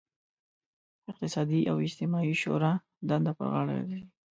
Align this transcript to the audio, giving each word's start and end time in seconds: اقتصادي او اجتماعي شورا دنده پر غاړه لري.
اقتصادي 1.11 1.61
او 1.69 1.75
اجتماعي 1.85 2.33
شورا 2.41 2.73
دنده 3.09 3.31
پر 3.37 3.45
غاړه 3.53 3.73
لري. 3.79 4.03